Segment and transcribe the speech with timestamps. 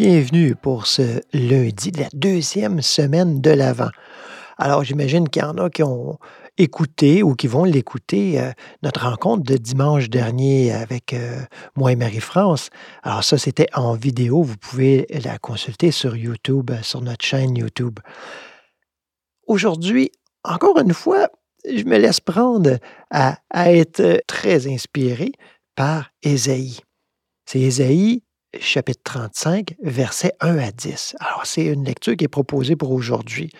[0.00, 3.90] bienvenue pour ce lundi de la deuxième semaine de l'Avent.
[4.56, 6.18] Alors, j'imagine qu'il y en a qui ont
[6.56, 8.52] écouté ou qui vont l'écouter, euh,
[8.84, 11.40] notre rencontre de dimanche dernier avec euh,
[11.74, 12.70] moi et Marie-France.
[13.02, 14.44] Alors ça, c'était en vidéo.
[14.44, 17.98] Vous pouvez la consulter sur YouTube, euh, sur notre chaîne YouTube.
[19.48, 20.12] Aujourd'hui,
[20.44, 21.28] encore une fois,
[21.68, 22.78] je me laisse prendre
[23.10, 25.32] à, être très inspiré
[25.74, 26.78] par Ésaïe.
[27.46, 28.22] C'est Ésaïe
[28.58, 31.16] chapitre 35, versets 1 à 10.
[31.20, 33.50] Alors, c'est une lecture qui est proposée pour aujourd'hui.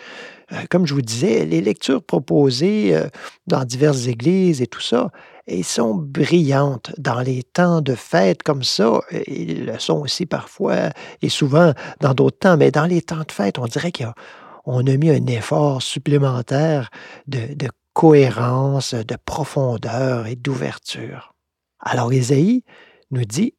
[0.53, 3.09] Euh, comme je vous disais, les lectures proposées euh,
[3.47, 5.11] dans diverses églises et tout ça,
[5.47, 9.01] elles sont brillantes dans les temps de fête comme ça.
[9.27, 10.91] Ils le sont aussi parfois
[11.23, 14.97] et souvent dans d'autres temps, mais dans les temps de fête, on dirait qu'on a,
[14.97, 16.91] mis un effort supplémentaire
[17.27, 21.35] de, de cohérence, de profondeur et d'ouverture.
[21.81, 22.65] Alors, Ésaïe
[23.11, 23.55] nous dit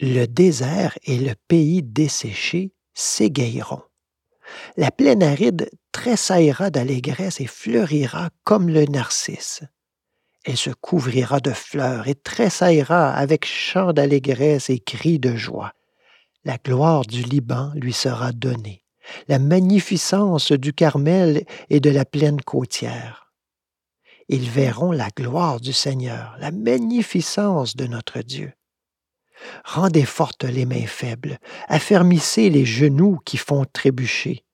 [0.00, 3.82] le désert et le pays desséché s'égayeront.
[4.76, 9.62] La plaine aride tressaillera d'allégresse et fleurira comme le narcisse.
[10.44, 15.72] Elle se couvrira de fleurs et tressaillera avec chants d'allégresse et cris de joie.
[16.44, 18.84] La gloire du Liban lui sera donnée,
[19.26, 23.34] la magnificence du Carmel et de la plaine côtière.
[24.28, 28.52] Ils verront la gloire du Seigneur, la magnificence de notre Dieu.
[29.64, 34.44] Rendez fortes les mains faibles, affermissez les genoux qui font trébucher.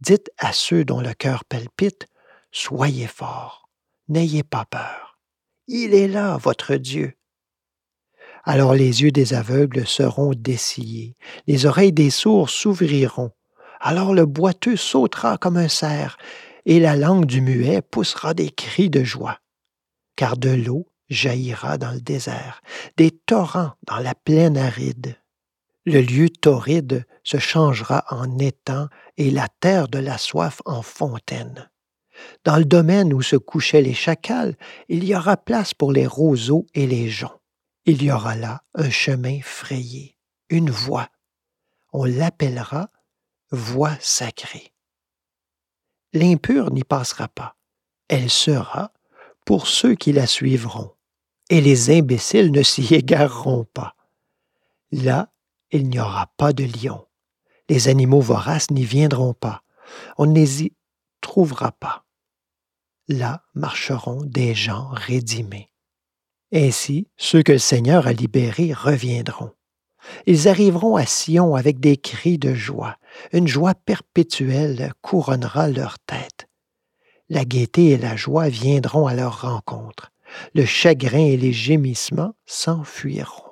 [0.00, 2.06] Dites à ceux dont le cœur palpite,
[2.52, 3.68] Soyez forts,
[4.08, 5.18] n'ayez pas peur.
[5.66, 7.14] Il est là, votre Dieu.
[8.44, 13.32] Alors les yeux des aveugles seront dessillés, les oreilles des sourds s'ouvriront.
[13.80, 16.16] Alors le boiteux sautera comme un cerf,
[16.64, 19.40] et la langue du muet poussera des cris de joie.
[20.14, 22.62] Car de l'eau jaillira dans le désert,
[22.96, 25.16] des torrents dans la plaine aride.
[25.84, 31.70] Le lieu torride se changera en étang et la terre de la soif en fontaine.
[32.44, 34.56] Dans le domaine où se couchaient les chacals,
[34.88, 37.40] il y aura place pour les roseaux et les joncs.
[37.84, 40.18] Il y aura là un chemin frayé,
[40.48, 41.08] une voie.
[41.92, 42.90] On l'appellera
[43.52, 44.72] voie sacrée.
[46.12, 47.56] L'impure n'y passera pas.
[48.08, 48.92] Elle sera
[49.44, 50.95] pour ceux qui la suivront
[51.50, 53.94] et les imbéciles ne s'y égareront pas.
[54.92, 55.32] Là,
[55.70, 57.06] il n'y aura pas de lions.
[57.68, 59.62] Les animaux voraces n'y viendront pas.
[60.18, 60.72] On ne les y
[61.20, 62.04] trouvera pas.
[63.08, 65.70] Là marcheront des gens rédimés.
[66.52, 69.52] Ainsi, ceux que le Seigneur a libérés reviendront.
[70.26, 72.96] Ils arriveront à Sion avec des cris de joie.
[73.32, 76.48] Une joie perpétuelle couronnera leur tête.
[77.28, 80.12] La gaieté et la joie viendront à leur rencontre
[80.54, 83.42] le chagrin et les gémissements s'enfuiront.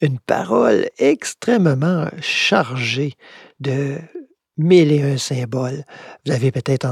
[0.00, 3.14] Une parole extrêmement chargée
[3.58, 3.98] de
[4.56, 5.84] mille et un symboles.
[6.24, 6.86] Vous avez peut-être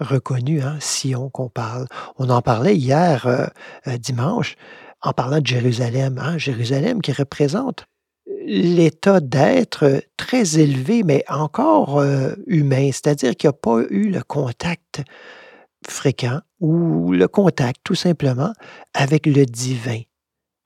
[0.00, 1.86] reconnu hein, Sion qu'on parle.
[2.18, 3.46] On en parlait hier euh,
[3.86, 4.56] euh, dimanche
[5.00, 6.18] en parlant de Jérusalem.
[6.18, 7.86] Hein, Jérusalem qui représente
[8.46, 14.22] l'état d'être très élevé, mais encore euh, humain, c'est-à-dire qu'il n'y a pas eu le
[14.22, 15.02] contact
[15.86, 18.52] fréquent ou le contact tout simplement
[18.94, 20.00] avec le divin.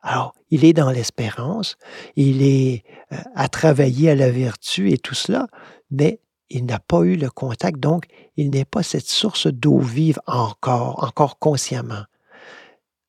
[0.01, 1.77] Alors, il est dans l'espérance,
[2.15, 5.49] il est euh, à travailler à la vertu et tout cela,
[5.91, 6.21] mais
[6.51, 8.05] il n'a pas eu le contact, donc
[8.37, 12.05] il n'est pas cette source d'eau vive encore, encore consciemment.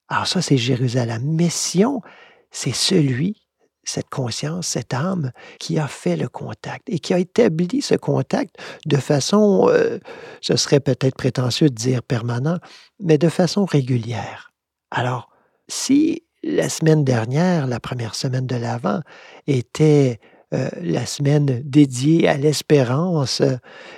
[0.07, 1.21] Alors ça, c'est Jérusalem.
[1.23, 2.01] Mais Sion,
[2.49, 3.47] c'est celui
[3.89, 8.55] cette conscience, cette âme qui a fait le contact et qui a établi ce contact
[8.85, 9.99] de façon, euh,
[10.41, 12.57] ce serait peut-être prétentieux de dire permanent,
[12.99, 14.51] mais de façon régulière.
[14.91, 15.29] Alors,
[15.67, 19.01] si la semaine dernière, la première semaine de l'Avent,
[19.47, 20.19] était
[20.53, 23.41] euh, la semaine dédiée à l'espérance,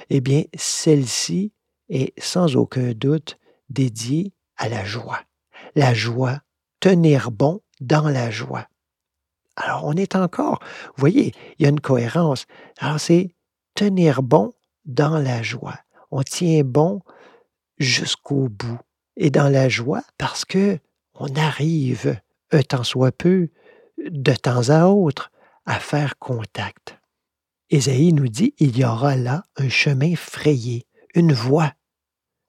[0.09, 1.53] eh bien, celle-ci
[1.89, 3.37] est sans aucun doute
[3.69, 5.19] dédiée à la joie.
[5.75, 6.39] La joie,
[6.79, 8.67] tenir bon dans la joie.
[9.63, 12.45] Alors, on est encore, vous voyez, il y a une cohérence.
[12.79, 13.35] Alors, c'est
[13.75, 14.53] tenir bon
[14.85, 15.77] dans la joie.
[16.09, 17.01] On tient bon
[17.77, 18.79] jusqu'au bout.
[19.17, 20.79] Et dans la joie, parce que
[21.13, 22.19] on arrive,
[22.51, 23.49] un temps soit peu,
[24.03, 25.31] de temps à autre,
[25.65, 26.97] à faire contact.
[27.69, 31.71] Ésaïe nous dit, il y aura là un chemin frayé, une voie.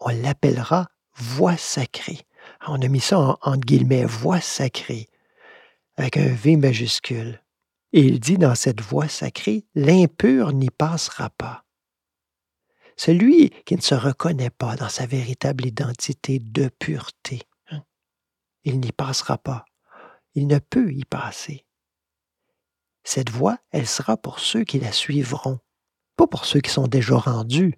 [0.00, 2.20] On l'appellera voie sacrée.
[2.67, 5.09] On a mis ça en, entre guillemets, voie sacrée
[5.96, 7.42] avec un V majuscule.
[7.92, 11.64] Et il dit dans cette voix sacrée, l'impur n'y passera pas.
[12.96, 17.82] Celui qui ne se reconnaît pas dans sa véritable identité de pureté, hein,
[18.64, 19.64] il n'y passera pas.
[20.34, 21.66] Il ne peut y passer.
[23.04, 25.58] cette voie, elle sera pour ceux qui la suivront,
[26.16, 27.74] pas pour ceux qui sont déjà rendus.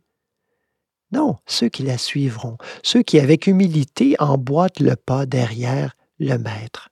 [1.10, 6.90] Non, ceux qui la suivront, ceux qui avec humilité emboîtent le pas derrière le maître.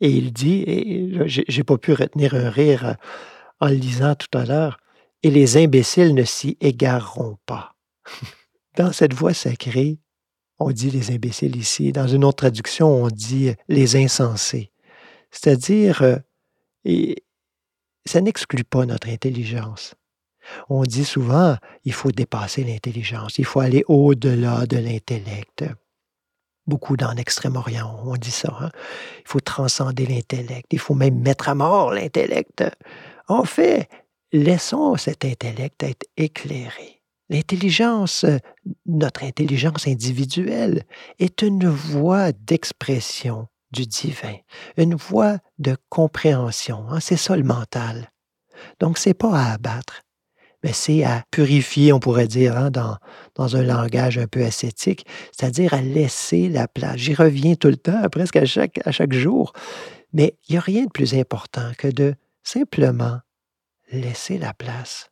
[0.00, 2.94] Et il dit, et j'ai pas pu retenir un rire euh,
[3.60, 4.78] en le lisant tout à l'heure,
[5.22, 7.74] et les imbéciles ne s'y égareront pas.
[8.76, 9.98] Dans cette voie sacrée,
[10.58, 11.92] on dit les imbéciles ici.
[11.92, 14.70] Dans une autre traduction, on dit les insensés.
[15.30, 17.14] C'est-à-dire, euh,
[18.04, 19.94] ça n'exclut pas notre intelligence.
[20.68, 25.64] On dit souvent, il faut dépasser l'intelligence, il faut aller au-delà de l'intellect.
[26.66, 28.56] Beaucoup dans l'Extrême-Orient, on dit ça.
[28.60, 28.70] Hein.
[29.20, 32.64] Il faut transcender l'intellect, il faut même mettre à mort l'intellect.
[33.28, 33.88] En fait,
[34.32, 37.02] laissons cet intellect être éclairé.
[37.28, 38.24] L'intelligence,
[38.86, 40.84] notre intelligence individuelle,
[41.18, 44.36] est une voie d'expression du divin,
[44.76, 46.86] une voie de compréhension.
[46.88, 48.10] Hein, c'est ça mental.
[48.80, 50.02] Donc, c'est pas à abattre,
[50.72, 52.96] c'est à purifier, on pourrait dire, hein, dans,
[53.34, 56.96] dans un langage un peu ascétique, c'est-à-dire à laisser la place.
[56.96, 59.52] J'y reviens tout le temps, presque à chaque, à chaque jour.
[60.12, 63.20] Mais il n'y a rien de plus important que de simplement
[63.92, 65.10] laisser la place.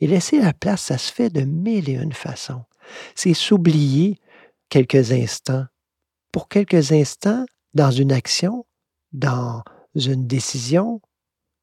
[0.00, 2.64] Et laisser la place, ça se fait de mille et une façons.
[3.14, 4.16] C'est s'oublier
[4.70, 5.66] quelques instants
[6.32, 7.44] pour quelques instants
[7.74, 8.64] dans une action,
[9.12, 9.62] dans
[9.94, 11.00] une décision,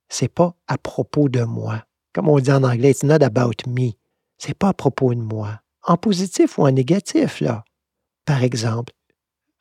[0.10, 1.87] c'est pas à propos de moi.
[2.18, 3.92] Comme on dit en anglais, it's not about me.
[4.40, 5.62] C'est pas à propos de moi.
[5.84, 7.64] En positif ou en négatif, là.
[8.26, 8.92] Par exemple,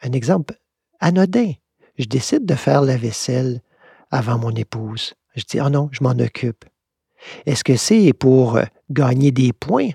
[0.01, 0.55] un exemple
[0.99, 1.53] anodin.
[1.99, 3.61] Je décide de faire la vaisselle
[4.11, 5.13] avant mon épouse.
[5.35, 6.65] Je dis, oh non, je m'en occupe.
[7.45, 9.91] Est-ce que c'est pour euh, gagner des points?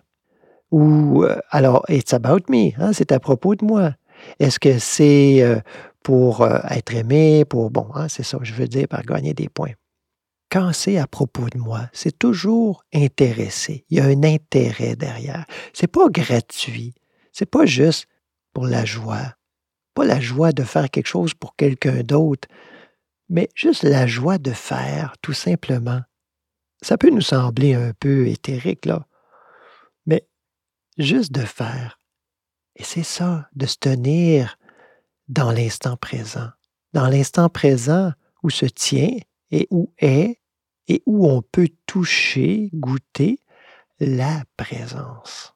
[0.69, 3.95] Ou, euh, alors, it's about me, hein, c'est à propos de moi.
[4.39, 5.59] Est-ce que c'est euh,
[6.03, 9.49] pour être aimé, pour, bon, hein, c'est ça que je veux dire par gagner des
[9.49, 9.71] points.
[10.51, 13.86] Quand c'est à propos de moi, c'est toujours intéressé.
[13.89, 15.45] Il y a un intérêt derrière.
[15.71, 16.94] C'est pas gratuit.
[17.31, 18.07] C'est pas juste
[18.51, 19.36] pour la joie.
[19.94, 22.50] Pas la joie de faire quelque chose pour quelqu'un d'autre,
[23.30, 26.01] mais juste la joie de faire, tout simplement.
[26.81, 29.07] Ça peut nous sembler un peu éthérique, là,
[30.06, 30.27] mais
[30.98, 31.98] juste de faire.
[32.75, 34.57] Et c'est ça, de se tenir
[35.30, 36.50] dans l'instant présent.
[36.92, 38.12] Dans l'instant présent
[38.44, 39.15] où se tient
[39.51, 40.40] et où est
[40.91, 43.39] et où on peut toucher, goûter
[44.01, 45.53] la présence.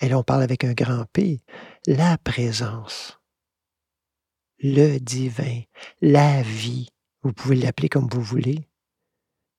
[0.00, 1.42] Et là, on parle avec un grand P,
[1.86, 3.20] la présence,
[4.60, 5.60] le divin,
[6.00, 6.88] la vie.
[7.22, 8.66] Vous pouvez l'appeler comme vous voulez.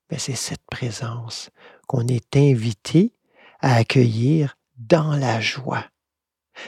[0.10, 1.52] Mais c'est cette présence
[1.88, 3.14] qu'on est invité
[3.60, 5.86] à accueillir dans la joie.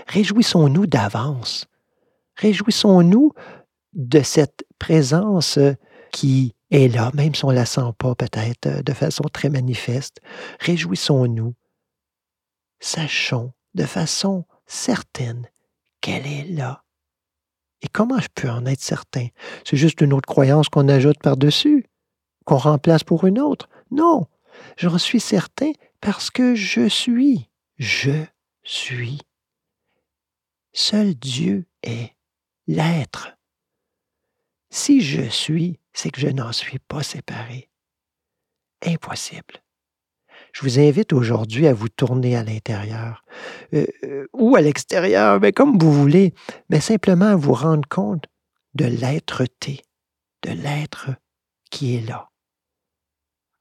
[0.05, 1.65] Réjouissons-nous d'avance.
[2.35, 3.33] Réjouissons-nous
[3.93, 5.57] de cette présence
[6.11, 10.21] qui est là, même si on ne la sent pas peut-être de façon très manifeste.
[10.59, 11.53] Réjouissons-nous.
[12.79, 15.47] Sachons de façon certaine
[16.01, 16.83] qu'elle est là.
[17.81, 19.27] Et comment je peux en être certain?
[19.65, 21.85] C'est juste une autre croyance qu'on ajoute par-dessus,
[22.45, 23.69] qu'on remplace pour une autre.
[23.91, 24.27] Non,
[24.77, 27.49] j'en suis certain parce que je suis.
[27.77, 28.25] Je
[28.63, 29.19] suis.
[30.73, 32.11] Seul Dieu est
[32.67, 33.37] l'être.
[34.69, 37.69] Si je suis, c'est que je n'en suis pas séparé.
[38.85, 39.61] Impossible.
[40.53, 43.23] Je vous invite aujourd'hui à vous tourner à l'intérieur
[43.73, 46.33] euh, euh, ou à l'extérieur, mais comme vous voulez,
[46.69, 48.25] mais simplement à vous rendre compte
[48.73, 49.81] de l'être-té,
[50.43, 51.09] de l'être
[51.69, 52.29] qui est là.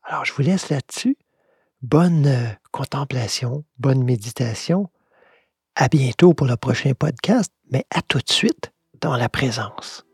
[0.03, 1.17] Alors, je vous laisse là-dessus.
[1.83, 4.91] Bonne euh, contemplation, bonne méditation.
[5.77, 10.05] À bientôt pour le prochain podcast, mais à tout de suite dans la présence.